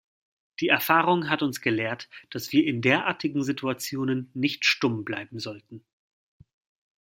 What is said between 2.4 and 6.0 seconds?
wir in derartigen Situationen nicht stumm bleiben sollten.